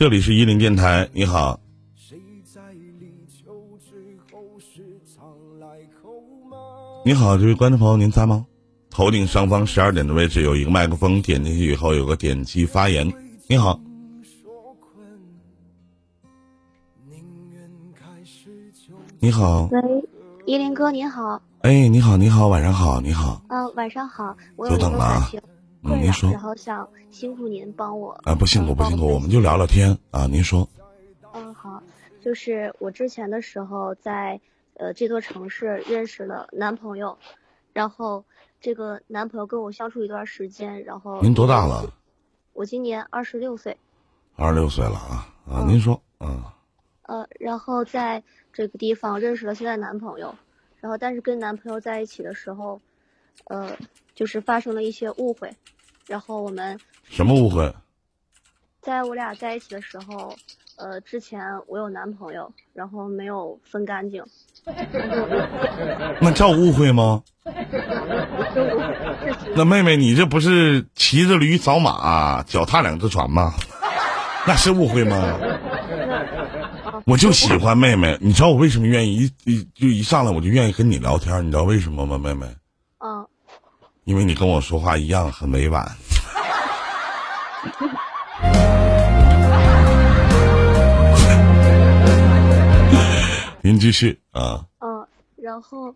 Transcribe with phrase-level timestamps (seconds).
[0.00, 1.60] 这里是一零电台，你好。
[7.04, 8.46] 你好，这位观众朋友，您在吗？
[8.88, 13.06] 头顶上方十二点的位置有一个麦克风，点进去以后有个点击发言。
[13.46, 13.78] 你好。
[19.18, 19.68] 你好。
[19.70, 19.80] 喂，
[20.46, 21.42] 依林哥，你好。
[21.60, 23.42] 哎，你好，你好，晚上好，你好。
[23.50, 24.34] 嗯，晚上好。
[24.56, 25.30] 久等了啊。
[25.82, 26.30] 嗯，您说。
[26.30, 28.12] 然后想辛苦您帮我。
[28.24, 30.26] 啊，不辛苦，不辛苦，我们就聊聊天啊。
[30.26, 30.68] 您说。
[31.32, 31.82] 嗯，好，
[32.20, 34.40] 就是我之前的时候在
[34.74, 37.16] 呃这座城市认识了男朋友，
[37.72, 38.24] 然后
[38.60, 41.20] 这个男朋友跟我相处一段时间，然后。
[41.22, 41.90] 您多大了？
[42.52, 43.76] 我今年二十六岁。
[44.36, 45.64] 二十六岁了啊啊！
[45.66, 46.42] 您说嗯。
[47.02, 48.22] 呃，然后在
[48.52, 50.34] 这个地方认识了现在男朋友，
[50.80, 52.80] 然后但是跟男朋友在一起的时候，
[53.44, 53.76] 呃，
[54.20, 55.50] 就是发生了一些误会，
[56.06, 56.78] 然后我们
[57.08, 57.74] 什么误会？
[58.82, 60.36] 在我俩在一起的时候，
[60.76, 64.22] 呃，之前我有男朋友，然后没有分干净。
[66.20, 67.22] 那叫误会吗？
[69.56, 73.54] 那妹妹，你这不是骑着驴找马，脚踏两只船吗？
[74.46, 75.38] 那是误会吗？
[77.06, 81.42] 我就喜欢妹妹，你知道我为什么愿意一一就一上来我就愿意跟你聊天？
[81.42, 82.46] 你知道为什么吗，妹妹？
[84.10, 85.86] 因为你跟我说话一样很委婉。
[93.62, 94.66] 您继续啊。
[94.80, 95.94] 嗯，然后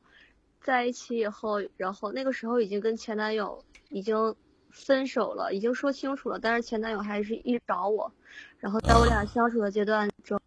[0.63, 4.37] 在一起以后，然后那个时候已经跟前男友已经
[4.71, 8.13] 分手了，已经说清楚了，但是前男友还是一直找我。
[8.61, 10.41] 然后在我俩相处的阶段中。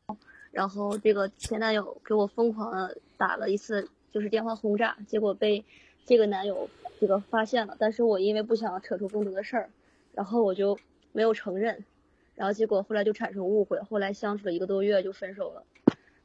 [0.51, 5.65] 然后这个前男友给我疯狂的打了一次，就是电话轰炸，结果被
[6.07, 6.67] 这个男友
[6.99, 7.75] 这个发现了。
[7.77, 9.69] 但是我因为不想扯出更多的事儿，
[10.13, 10.79] 然后我就
[11.11, 11.85] 没有承认。
[12.33, 15.63] 然后结果后来就产生误会，后来相处了一个多月就分手了。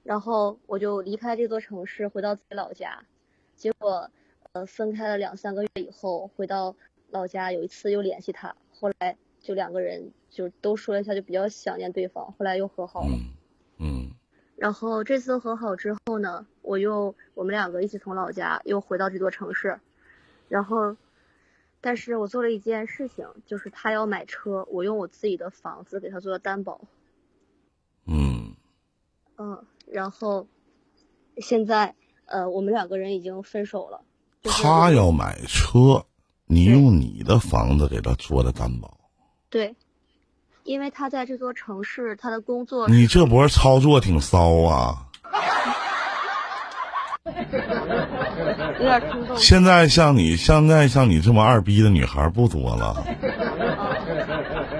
[0.02, 3.02] 然后我就离开这座城市，回到自己老家。
[3.56, 4.10] 结果
[4.52, 6.74] 呃分开了两三个月以后，回到
[7.10, 13.18] 老家有一次又联系他，后来就两个人就都说了一下，就比较想念对方，后来又和好了。
[14.62, 19.80] 然后这次和好之后呢，我又我们两个一起从老家又回到这座城市，
[20.48, 20.96] 然后，
[21.80, 26.80] 但是我做了一件事情，就是他要买车，我用我自己的房子给他做的担保。
[28.06, 28.54] 嗯。
[29.36, 30.46] 嗯，然后，
[31.38, 31.96] 现在
[32.26, 34.04] 呃，我们两个人已经分手了。
[34.44, 36.06] 他要买车，
[36.46, 38.96] 你用你的房子给他做的担保。
[39.50, 39.74] 对。
[40.64, 42.88] 因为他在这座城市，他的工作。
[42.88, 45.06] 你这波操作挺骚啊！
[47.24, 49.36] 有点冲动。
[49.36, 53.04] 现在像你，现在像你这么二逼的女孩不多了。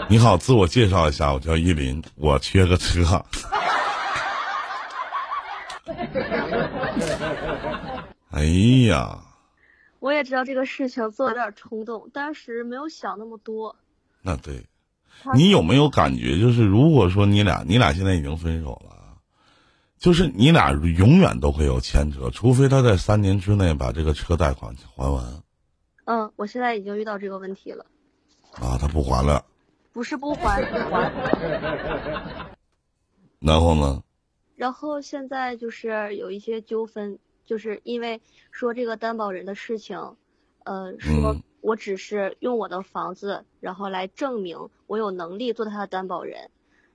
[0.09, 3.25] 你好，自我介绍一下，我叫依林，我缺个车。
[8.31, 8.44] 哎
[8.88, 9.19] 呀！
[10.00, 13.76] 我也知道这个事情做有点冲动，当时没有想那么多。
[14.20, 14.64] 那对。
[15.34, 19.19] 你有没有感觉，就是如果说你俩，你俩现在已经分手了，
[19.99, 25.43] 就是你俩永远都会有牵扯，除非他在三年之内把这个车贷款还完。
[26.06, 27.87] 嗯，我现在已经遇到这个问题了。
[28.53, 29.45] 啊，他不还了？
[29.93, 31.12] 不是不还，不还。
[33.39, 34.03] 然后呢？
[34.56, 40.17] 然后现在就是有一些纠纷，就是因为说这个担保人的事情，
[40.65, 41.37] 呃，说。
[41.62, 46.50] 我只是用我的房子，然后来证明我有能力做他的担保人，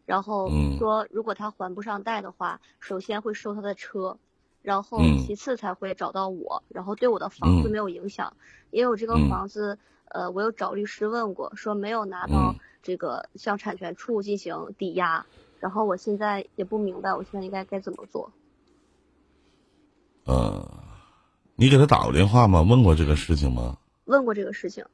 [0.06, 4.18] 然后说如果他还不上贷的话，首先会收他的车，
[4.62, 8.36] 然后其次才会找到我，然后对我的房子没有影响。
[8.70, 9.80] 也有这个房子，
[10.10, 12.54] 呃，我有找律师问过，说没有拿到
[12.84, 15.26] 这个向产权处进行抵押，
[15.62, 18.34] 然后我现在也不明白，我现在应该该怎么做。
[20.26, 20.77] 呃，
[21.60, 22.62] 你给他打过电话吗？
[22.62, 23.80] 问过这个事情吗？
[24.06, 24.86] 问过这个事情，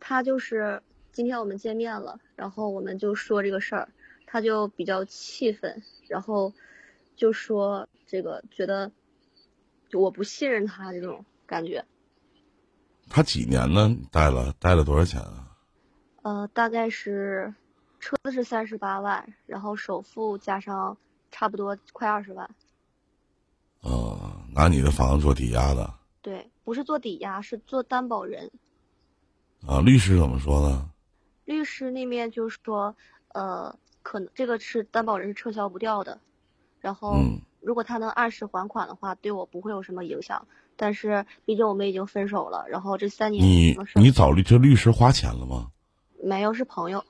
[0.00, 3.88] 他就是今天我们见面了，然后我们就说这个事儿，
[4.26, 6.54] 他就比较气愤，然后
[7.16, 8.90] 就说这个觉得
[9.92, 11.84] 我不信任他这种感觉。
[13.10, 13.94] 他几年呢？
[14.10, 15.54] 贷了贷了多少钱啊？
[16.22, 17.54] 呃，大概是
[18.00, 20.96] 车子是三十八万，然后首付加上
[21.30, 22.48] 差不多快二十万。
[23.82, 24.13] 哦，
[24.54, 25.92] 拿你的房子做抵押的。
[26.22, 26.50] 对。
[26.64, 28.50] 不是做抵押，是做担保人。
[29.66, 30.88] 啊，律师怎么说呢？
[31.44, 32.96] 律师那边就是说，
[33.34, 36.20] 呃，可能这个是担保人是撤销不掉的，
[36.80, 37.18] 然后
[37.60, 40.48] 如果他能按时还款的话，对我不会有什么影响。
[40.74, 45.70] 但是毕竟我们已经分手了，然后这三年你你找律这律师花钱了吗？
[46.22, 47.04] 没有，是朋友。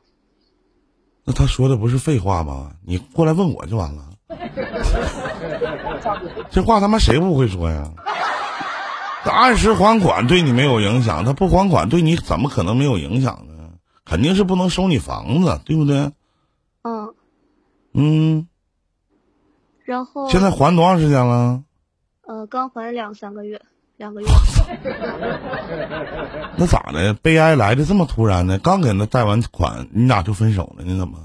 [1.23, 2.75] 那他说的不是废话吗？
[2.85, 4.11] 你过来问我就完了。
[6.51, 7.91] 这话他妈谁不会说呀？
[9.25, 13.55] 他按时还款对你没有影响，他不还款对你怎么可能没有影响呢？
[14.05, 16.13] 肯定是不能收你房子，对不对？
[16.83, 17.15] 嗯，
[17.95, 18.47] 嗯，
[19.85, 21.63] 然后现在还多长时间了？
[22.27, 23.59] 呃，刚还两三个月，
[23.97, 24.27] 两个月。
[26.57, 27.15] 那咋的？
[27.15, 28.59] 悲哀来的这么突然呢？
[28.59, 30.85] 刚给他贷完款，你俩就分手了？
[30.85, 31.19] 你怎么？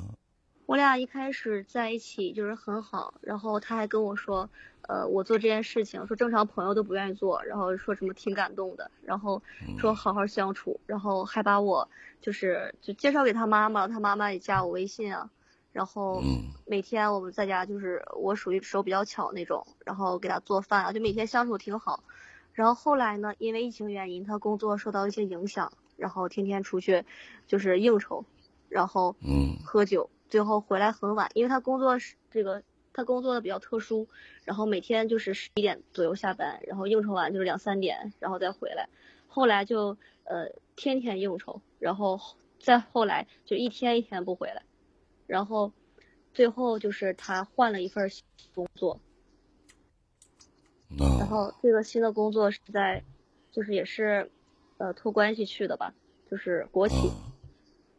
[0.69, 4.47] 我俩一开始在一起就是很好，然后他还跟我说，
[4.83, 9.41] 呃，我做这件事情，说正常朋友都不愿意做，然后说什么挺感动的，然后
[9.79, 11.89] 说好好相处，然后还把我
[12.21, 15.27] 就是就介绍给他妈妈，他妈妈也加我微信啊，
[15.71, 16.21] 然后
[16.67, 22.03] 每天我们在家就是我属于手比较巧那种，然后给他做饭啊，就每天相处挺好。
[22.53, 27.03] 然后后来呢，因为疫情原因，他工作受到一些影响，然后天天出去
[27.47, 28.23] 就是应酬，
[28.67, 29.15] 然后
[29.65, 30.07] 喝酒。
[30.29, 32.61] 最后回来很晚，因为他工作是这个，
[32.93, 34.07] 他工作的比较特殊，
[34.45, 38.87] 然后每天就是十一点左右下班，然后应酬完就是两三点，然后再回来。
[39.27, 42.19] 后来就呃天天应酬，然后
[42.59, 44.61] 再后来就一天一天不回来，
[45.25, 45.71] 然后
[46.33, 48.09] 最后就是他换了一份
[48.53, 48.99] 工作，
[51.17, 53.03] 然后这个新的工作是在，
[53.51, 54.29] 就是也是
[54.77, 55.93] 呃托关系去的吧，
[56.29, 56.95] 就是国企，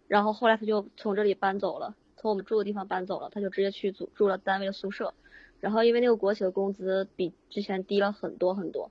[0.06, 1.96] 然后后来他就从这里搬走了。
[2.20, 5.14] 从我们住的地方搬走了，他就直接去住住了单位的宿舍，
[5.58, 8.90] 然后因为那个国企的工资比之前低了很多很多，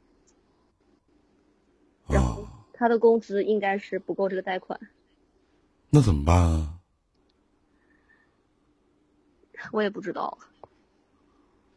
[2.09, 4.79] 然后他的工资应该是不够这个贷款，
[5.91, 6.79] 那怎么办啊？
[9.71, 10.39] 我也不知道，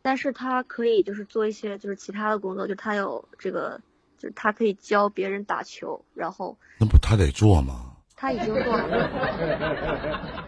[0.00, 3.78] 但是他可以就是做一些就是其他的工作，就他有这个，
[4.16, 7.90] 就是他可以教别人打球，然后那不他得做吗？
[8.16, 10.41] 他已经做了。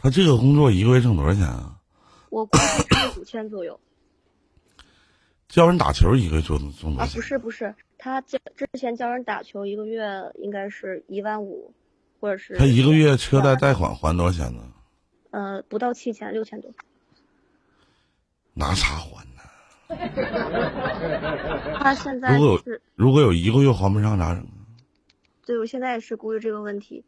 [0.00, 1.76] 啊，他这个工作一个月挣多少钱啊？
[2.30, 3.78] 我估计是五千左右。
[5.48, 7.06] 教人打球一个月挣挣多少钱？
[7.06, 11.74] 啊，不是不是，他教之前教人打球一个月应该是一万五，
[12.18, 12.56] 或者是。
[12.56, 14.62] 他一个月车贷贷款还多少钱呢？
[15.32, 16.72] 呃，不到七千，六千多。
[18.54, 19.42] 拿啥还呢？
[21.82, 24.46] 他现在如果有如果有一个月还不上咋整？
[25.44, 27.04] 对，我现在也是顾虑这个问题。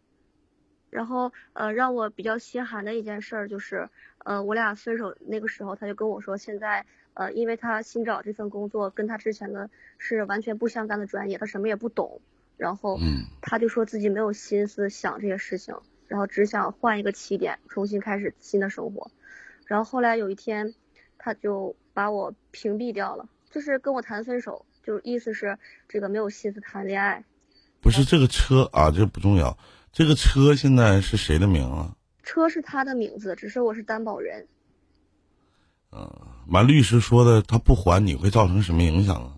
[0.92, 6.84] 然后，呃，让我比较心寒的一件事儿就是，呃，我俩分手那个时候，他就跟我说，现在，
[7.14, 12.20] 呃，因为他新找这份工作跟他之前的是完全不相干的专业，他什么也不懂，
[12.58, 12.98] 然后，
[13.40, 15.74] 他就说自己没有心思想这些事情，
[16.08, 19.10] 然后只想换一个起点，重新开始新的生活。
[19.64, 20.74] 然后后来有一天，
[21.16, 25.58] 他就把我屏蔽掉了，就是跟我谈分手，就意思是
[25.88, 27.24] 这个没有心思谈恋爱。
[27.80, 29.56] 不是这个车啊，这不重要。
[29.92, 31.94] 这个车现在是谁的名啊？
[32.22, 34.48] 车是他的名字，只是我是担保人。
[35.90, 36.10] 嗯，
[36.48, 39.36] 完律师说的，他不还你会造成什么影响啊？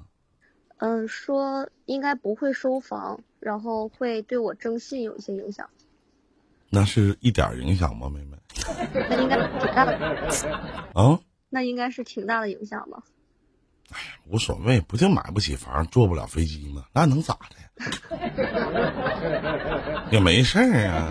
[0.78, 5.68] 嗯，说应该不会收房，然后会对我征信有一些影响。
[6.70, 8.36] 那是一点影响吗，妹妹？
[9.10, 9.96] 那应该挺大的。
[10.94, 11.18] 啊？
[11.50, 13.02] 那应该是挺大的影响吧？
[13.90, 16.84] 哎呀，无所谓，不就买不起房，坐不了飞机吗？
[16.92, 17.56] 那能咋的？
[20.10, 21.08] 也没事儿啊。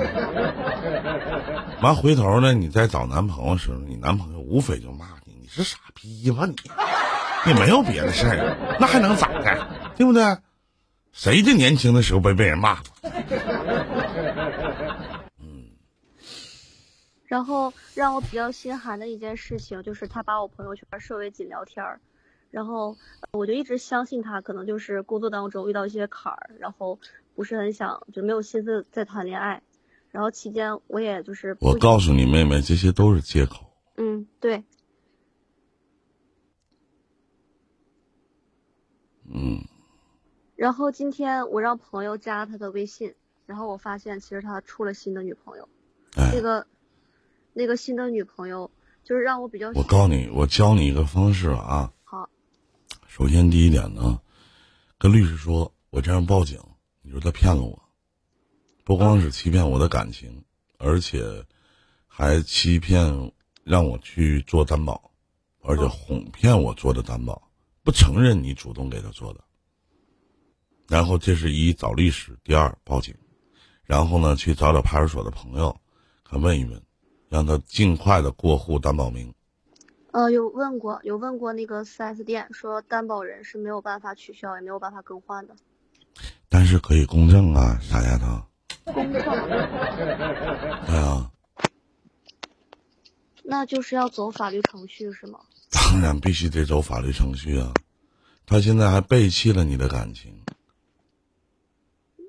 [1.82, 6.56] 完回头呢，你再找男朋友时候，你男朋友无非就骂你，你是傻逼吧你？
[7.46, 9.68] 也没有别的事儿，那还能咋的？
[9.96, 10.24] 对不对？
[11.12, 13.12] 谁这年轻的时候没被人骂过？
[15.38, 15.70] 嗯。
[17.28, 22.00] 然后让我比较心寒的一件事情，就是他把我朋友圈设为仅聊天儿。
[22.54, 22.96] 然后
[23.32, 27.00] 我就一直相信他，可能就是工作当中遇到一些坎儿，然后
[27.34, 29.64] 不是很想，就没有心思再谈恋爱。
[30.12, 33.66] 然后期间我也就是，我告诉你妹妹，这些都是借口。
[33.98, 34.64] 嗯，对。
[39.26, 39.58] 嗯。
[40.56, 43.16] 然后今天我让朋友加他的微信，
[43.48, 45.68] 然后我发现其实他处了新的女朋友。
[46.16, 46.68] 那个，
[47.54, 48.70] 那个新的女朋友
[49.04, 49.70] 就是让我比较。
[49.70, 51.92] 我告诉你，我教你一个方式啊。
[53.16, 54.20] 首先，第一点呢，
[54.98, 56.60] 跟律师说，我这样报警，
[57.04, 57.80] 你说他骗了我，
[58.84, 60.44] 不光是欺骗我的感情，
[60.80, 61.46] 而且
[62.08, 63.32] 还欺骗
[63.64, 65.12] 让我去做担保，
[65.62, 67.52] 而且哄骗我做的担保，
[67.84, 69.44] 不承认你主动给他做的。
[70.88, 73.14] 然后这是一找律师，第二报警，
[73.84, 75.80] 然后呢去找找派出所的朋友，
[76.24, 76.82] 看问一问，
[77.30, 79.32] 让他尽快的过户担保名。
[80.14, 85.56] 呃，有问过，有问过那个四 S 店，说担保人是没有办法取消，也没有办法更换的。
[86.48, 88.44] 但是可以公证啊，傻丫头。
[88.94, 89.22] 公证，
[90.86, 91.32] 哎呀，
[93.44, 95.40] 那就是要走法律程序是吗？
[95.72, 97.74] 当然必须得走法律程序啊！
[98.46, 100.44] 他现在还背弃了你的感情，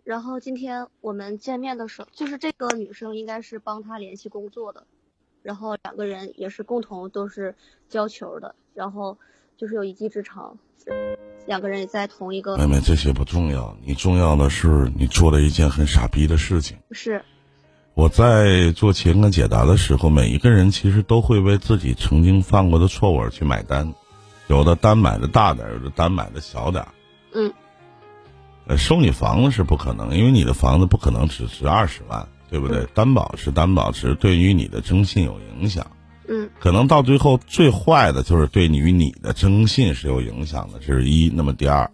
[0.05, 4.87] 然后今天我们见面的时候，就是这个女生应该是帮他联系工作的，
[5.45, 7.55] 然后两个人也是共同都是
[7.91, 9.19] 教球的，然后
[9.59, 10.57] 就是有一技之长，
[11.47, 16.79] 两个人也在同一个妹妹，这些不重要，你重要的是你做了一件很傻逼的事情。
[16.93, 17.23] 是
[17.93, 23.93] 我在做情感解答的时候，每一个人其实都会为自己曾经犯过的错误而去买单，
[24.49, 26.89] 有的单买的大点儿，有的单买的小点儿。
[27.35, 27.53] 嗯
[28.67, 32.87] 呃，收你房子是不可能，因为你的房子不可能只值二十万，对不对？
[32.95, 35.85] 担保是担保，只是对于你的征信有影响。
[36.29, 41.29] 嗯可能到最后最坏的就是对于你的征信是有影响的，这是一。
[41.35, 41.91] 那么第二，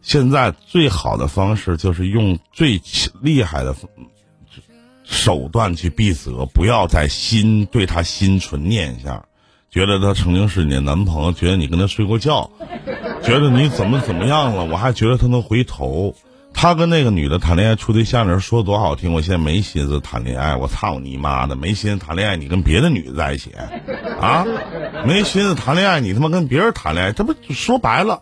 [0.00, 2.80] 现在最好的方式就是用最
[3.20, 3.76] 厉害的
[5.04, 9.26] 手段去避责，不要在心对他心存念想，
[9.70, 12.50] 觉得他曾经是你的男朋友，觉得你跟他睡过觉，
[13.22, 16.16] 觉得你怎么怎么样了，我还觉得他能回头。
[16.52, 23.50] 他跟那个女的谈恋爱处对象的时候说多好听，我现在没心思谈恋爱，我操你妈的，没心思谈恋爱，你跟别的女的在一起，
[24.20, 24.44] 啊，
[25.06, 28.20] 没心思谈恋爱，你他妈跟别人谈恋爱，这不说白了，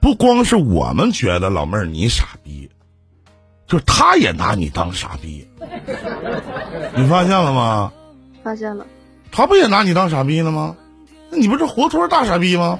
[0.00, 2.68] 不光是我们觉得老妹儿你傻逼，
[3.66, 5.48] 就是他也拿你当傻逼，
[6.94, 7.92] 你发现了吗？
[8.44, 8.84] 发现了，
[9.32, 10.76] 他不也拿你当傻逼了吗？
[11.30, 12.78] 那你不是活脱大傻逼吗？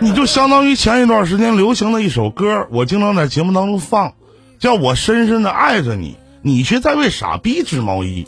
[0.00, 4.14] 你就相当于前一段时间流行的一首歌，我经常在节目当中放，
[4.58, 8.26] 叫我深深的爱着你，你却在为傻逼织毛衣，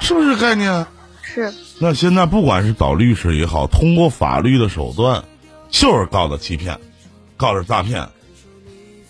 [0.00, 0.86] 是不是概念？
[1.22, 5.24] 是那现在不管是找律师也好，通过法律的手段，
[5.70, 6.78] 就是告他欺骗，
[7.36, 8.06] 告他诈骗。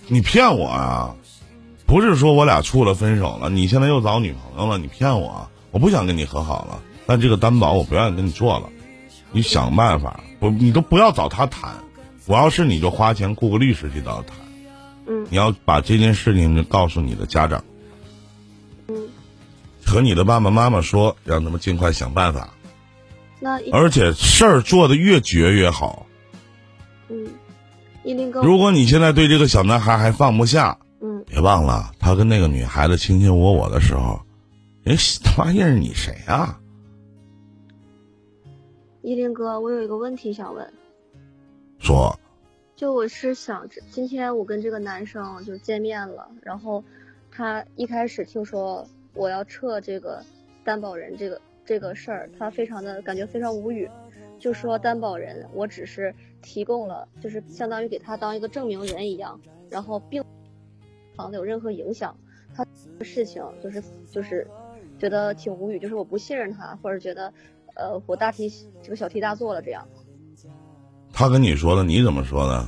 [0.09, 1.15] 你骗我啊？
[1.85, 5.49] 不是说我俩处了分手了，你现在又找女朋友了，你骗我？
[5.71, 8.69] 我不想跟你和好了，但这个担保我不愿意跟你做了，
[9.33, 11.73] 你想办法，不你都不要找他谈，
[12.27, 14.37] 我要是你就花钱雇个律师去找他谈，
[15.07, 17.65] 嗯你要把这件事情就告诉你的家长，
[18.89, 18.95] 嗯，
[19.85, 22.51] 和你的爸爸妈妈说，让他们尽快想办法。
[23.41, 26.07] 那而且事儿做的越绝越好。
[27.09, 27.27] 嗯，
[28.43, 34.21] 如果你现在对这个小男孩还放不下，嗯别忘了他跟那个女孩子卿卿我我的时候，
[34.85, 36.61] 人他妈认识你谁啊？
[39.03, 40.73] 依林哥，我有一个问题想问，
[41.79, 42.17] 说。
[42.75, 46.83] 就我是想着今天我跟这个男生就见面了，然后
[47.31, 50.21] 他一开始听说我要撤这个
[50.65, 53.89] 担保人这个这个事儿，他非常的感觉非常无语，
[54.39, 60.25] 就说担保人我只是提供了，就是相当于给他当一个证明人一样，然后并
[61.15, 62.17] 房子有任何影响，
[62.55, 62.65] 他
[62.99, 64.45] 的事情就是就是
[64.99, 67.33] 觉得挺无语，就是我不信任他，或者觉得
[67.75, 68.51] 呃我大题
[68.83, 69.87] 这个小题大做了这样。
[71.13, 72.67] 他跟你说的，你怎么说的？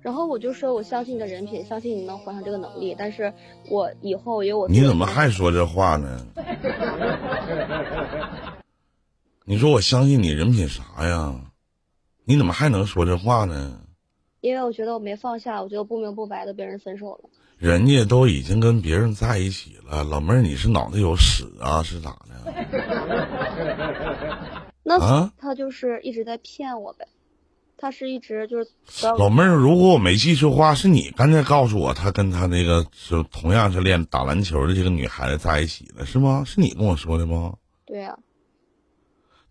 [0.00, 3.32] 然后我就说，我相信你的人品，相信你能还上这个能力，但是
[3.68, 6.26] 我以后有我你怎么还说这话呢？
[9.44, 11.34] 你说我相信你人品啥呀？
[12.24, 13.80] 你怎么还能说这话呢？
[14.40, 17.28] 因为我觉得我没放下，我觉得不明不白的别人分手了。
[17.58, 21.82] 人家都已经跟别人在一起了，老妹儿你是脑袋有屎啊？
[21.84, 22.36] 是咋的？
[24.82, 27.08] 那啊他就是一直在骗我呗，
[27.76, 28.70] 他是一直就是
[29.18, 36.44] 老妹儿，如果我没记错话，是你刚才告诉我，他跟他那个是同样是练打篮球的这个女孩子在一起了，是吗？
[36.46, 37.54] 是你跟我说的吗？
[37.86, 38.16] 对呀、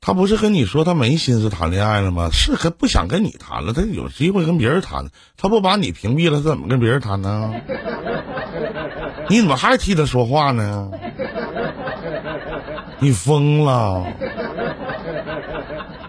[0.06, 2.30] 他不是跟你说他没心思谈恋爱了吗？
[2.32, 7.56] 是跟不想跟你谈了，他有机会跟别人谈，他不把你屏蔽了，他怎么跟别人谈呢？
[9.28, 10.92] 你怎么还替他说话呢？
[13.00, 14.06] 你疯了！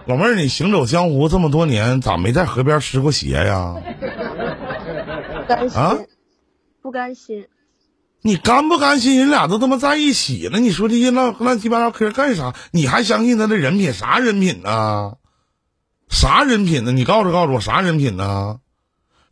[0.04, 3.76] 老妹儿，你行走江湖这么多年，咋没在河边湿过鞋呀？
[5.40, 5.96] 不甘心，啊
[6.82, 7.46] 不甘心。
[8.22, 9.18] 你甘不甘心？
[9.18, 12.54] 人俩都他妈在一起了，你说这些乱乱七八糟嗑干啥？
[12.72, 13.92] 你还相信他的人品？
[13.92, 15.14] 啥人品呢？
[16.08, 16.92] 啥人品呢？
[16.92, 18.58] 你告诉告诉我啥人品呢？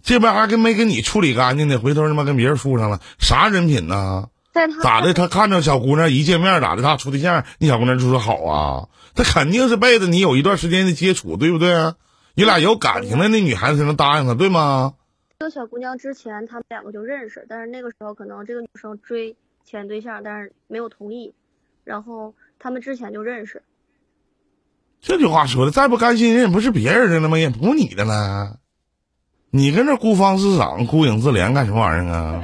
[0.03, 4.29] 这边还跟没跟你处理干净呢，回头他妈跟别人处上了，啥人品呢？
[4.53, 5.15] 在咋的？
[5.15, 6.83] 他看着小姑娘一见面咋的？
[6.83, 8.89] 他处对象，那小姑娘就说好啊？
[9.15, 11.95] 他肯定是背着你有一段时间的接触，对不对？
[12.35, 14.93] 你俩有感情的，那女孩子才能答应他，对吗？
[15.45, 21.35] 这个小姑娘之前他们两个就认识，但是那个时候可能这个女生追前对象，但是没有同意，
[21.85, 23.63] 然后他们之前就认识。
[25.03, 27.39] 这句话说的，再不甘心，人也不是别人的了吗？
[27.39, 28.59] 也不是你的了。
[29.51, 32.43] 你跟这孤芳自赏、孤影自怜干什么玩意儿啊？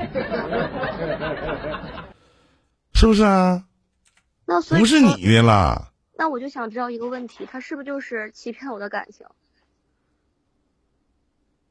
[2.92, 3.64] 是不是啊？
[4.44, 5.90] 那所以不是你的了。
[6.18, 9.26] 那我就想知道一个问题，他是不是就是欺骗我的感情？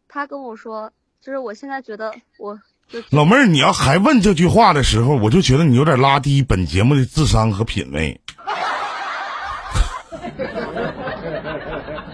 [0.08, 0.92] 他跟我说，
[1.24, 2.58] 就是我现在觉得我
[2.88, 8.20] 就老妹儿，你要还问这句话的时候，我就觉得你有点拉低本节目的智商和品味。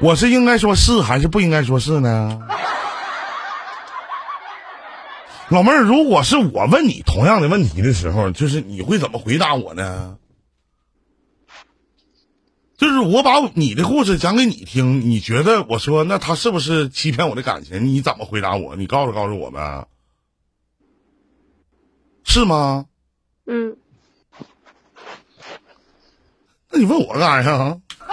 [0.01, 2.41] 我是应该说是还是不应该说是呢？
[5.49, 10.17] 老妹儿，如果是我问你同样的问题的时候，就是你会怎么回答我呢？
[12.77, 17.85] 就是我把你的故事讲给你听，你觉得我说那他是不是欺骗我的感情？
[17.85, 18.75] 你怎么回答我？
[18.75, 19.87] 你告诉告诉我呗，
[22.25, 22.85] 是吗？
[23.47, 23.77] 嗯，
[26.69, 27.77] 那你问我干啥呀？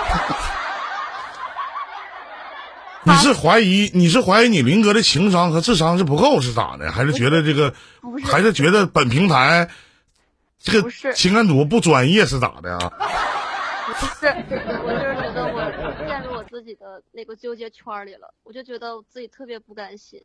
[3.04, 6.92] 你是怀疑你是怀疑你林哥的情商和智商是不够是咋的？
[6.92, 9.70] 还是觉得这个不是还是觉得本平台
[10.60, 12.92] 这个情感主播不专业是咋的啊？
[14.00, 14.26] 不是，
[14.84, 20.22] 我就是觉得我陷入我自己的那个纠结圈儿里了，我就觉得我自己特别不甘心。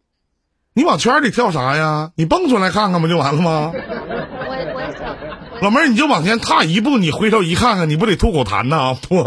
[0.73, 2.11] 你往圈里跳啥呀？
[2.15, 3.71] 你蹦出来看看不就完了吗？
[3.75, 5.15] 我也我也想，
[5.61, 8.93] 老妹儿，你就往前踏一步，你回头一看看，你不得吐口痰呐？
[9.01, 9.23] 不，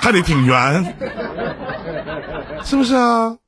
[0.00, 0.96] 还得挺圆，
[2.64, 3.38] 是不是啊？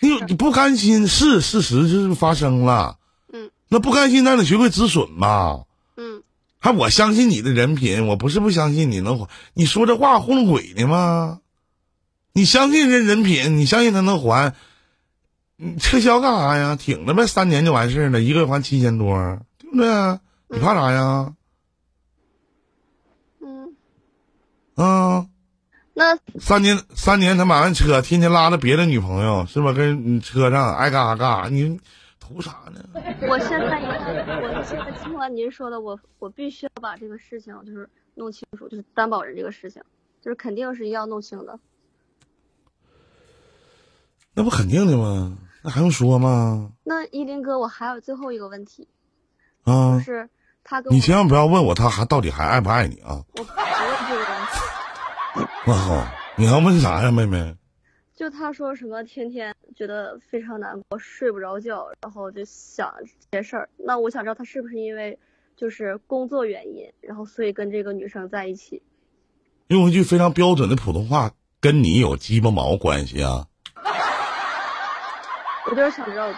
[0.00, 2.96] 你有你不甘心是事实，就是发生了。
[3.32, 5.64] 嗯那不甘心，那得学会止损嘛。
[6.60, 9.28] 嗯，还我相信你的人品，我不是不相信你能还。
[9.54, 11.40] 你说这话糊弄鬼呢吗？
[12.32, 14.54] 你相信人人品，你相信他能还，
[15.56, 16.76] 你撤销干啥呀？
[16.76, 19.16] 挺着呗，三年就完事儿了，一个月还七千多，
[19.58, 20.18] 对不对？
[20.48, 21.34] 你怕啥呀？
[23.40, 23.74] 嗯，
[24.76, 25.26] 啊，
[25.94, 29.72] 那三年三年他买完车，天天拉着别的女朋友，是吧？
[29.72, 31.80] 跟车上爱干啥干啥，你
[32.32, 32.80] 图啥呢？
[33.28, 39.82] 我现在一看，我现在听完您说的，我我必须要把这个事情就是弄清楚，就是担保人这个事情，
[40.20, 41.58] 就是肯定是要弄清的。
[44.32, 45.36] 那不肯定的吗？
[45.62, 46.70] 那还用说吗？
[46.84, 48.86] 那依林哥，我还有最后一个问题，
[49.64, 50.30] 啊就，是
[50.62, 53.24] 他跟你千万不要问我他还到底还爱不爱你啊！
[53.32, 53.56] 我不问
[54.08, 57.56] 这个问题， 我靠，你要问啥呀，妹妹？
[58.20, 62.92] 就他说什么天天觉得非常难过，睡不着觉，然后就想
[63.30, 63.66] 这些事儿。
[63.78, 65.18] 那我想知道他是不是因为
[65.56, 68.82] 就是工作原因，然后所以跟这个女生在一起？
[69.68, 71.30] 用一句非常标准的普通话，
[71.62, 73.46] 跟你有鸡巴毛关系啊？
[75.70, 76.30] 我就是想知道，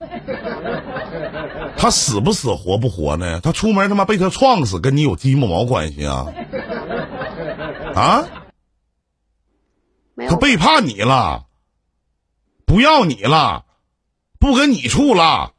[1.78, 3.40] 他死不死，活不活呢？
[3.42, 6.26] 他出门他妈被他撞死，跟你有鸡巴毛关系啊？
[7.96, 8.28] 啊？
[10.20, 11.46] 没有他背叛你了，
[12.66, 13.64] 不要你了，
[14.38, 15.54] 不跟你处了，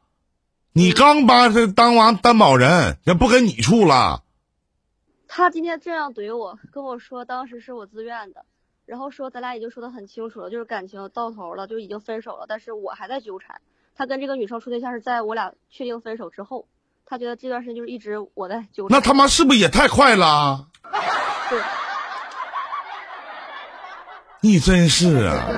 [0.72, 4.22] 你刚把他当完担保人，也不跟你处了。
[5.26, 8.44] 他今天这样怼我，跟我说当时是我自愿的，
[8.86, 13.60] 然后说咱俩已经说的很清楚了，就是感情到头了，就已经分手了，但是我还在纠缠。
[13.96, 16.68] 他跟这个女生处对象是在我俩确定分手之后，
[17.04, 18.96] 他觉得这段时间就是一直我在纠缠。
[18.96, 20.68] 那他妈是不是也太快了？
[21.50, 21.60] 对，
[24.44, 25.48] 你真是啊！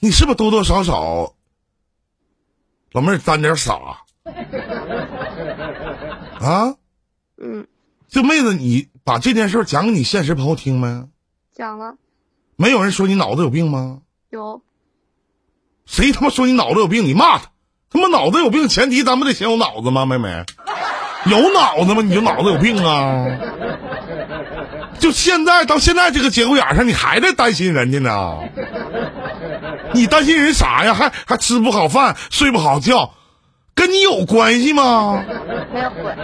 [0.00, 1.34] 你是不是多多少少，
[2.90, 3.74] 老妹儿沾点傻
[6.40, 6.74] 啊？
[7.40, 7.66] 嗯，
[8.08, 11.06] 这妹子，你把这件事儿讲给你现实朋友听没？
[11.54, 11.94] 讲了
[12.56, 14.00] 没有人说你脑子有病吗？
[14.30, 14.62] 有，
[15.84, 17.04] 谁他妈说你脑子有病？
[17.04, 17.52] 你骂他！
[17.88, 20.06] 他妈脑子有病，前提咱们得先有脑子吗？
[20.06, 20.44] 妹妹，
[21.26, 22.02] 有脑子吗？
[22.02, 23.26] 你就脑子有病啊！
[25.06, 28.40] 就现在到现在这个节骨眼上，你还在担心人家呢？
[29.94, 30.92] 你担心人啥呀？
[30.94, 33.14] 还还吃不好饭，睡不好觉，
[33.72, 35.24] 跟你有关系吗？
[35.72, 36.18] 没有关，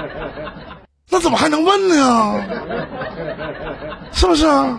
[1.11, 2.45] 那怎么还能问呢？
[4.11, 4.77] 是不是啊？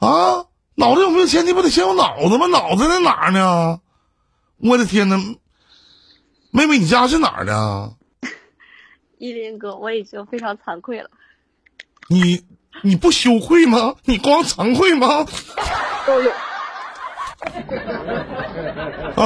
[0.00, 1.46] 啊，脑子有没有钱？
[1.46, 2.46] 你不得先有脑子吗？
[2.48, 3.80] 脑子在哪儿呢？
[4.58, 5.16] 我的天呐，
[6.50, 7.94] 妹妹，你家是哪儿的？
[9.16, 11.08] 依林哥，我已经非常惭愧了，
[12.10, 12.44] 你
[12.82, 13.94] 你不羞愧吗？
[14.04, 15.24] 你光惭愧吗？
[16.04, 16.30] 都有。
[19.14, 19.24] 啊？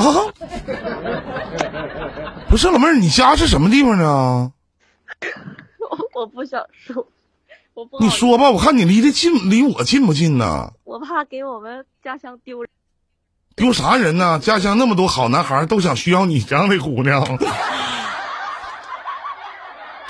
[2.49, 4.53] 不是老妹儿，你家是什么地方呢？
[5.81, 7.07] 我 我不想说，
[7.73, 10.71] 我不你说吧，我看你离得近，离我近不近呢？
[10.85, 12.69] 我怕给我们家乡丢人。
[13.57, 14.39] 丢啥人呢？
[14.41, 17.25] 家乡那么多好男孩，都想需要你这样的姑娘。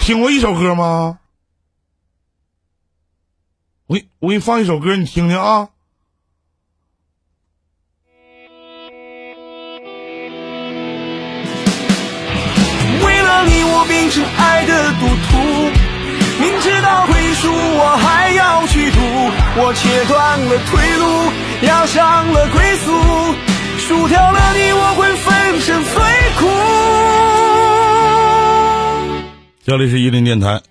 [0.00, 1.20] 听过一首歌吗？
[3.86, 5.68] 我给，我给你放一首歌，你听听啊。
[13.04, 15.36] 为了你，我变成爱的赌徒，
[16.40, 18.98] 明知道会输，我还要去赌。
[19.56, 21.30] 我切断了退路，
[21.66, 22.90] 压上了归宿，
[23.78, 26.02] 输掉了你，我会粉身碎
[26.40, 26.48] 骨。
[29.66, 30.62] 这里是伊林电台。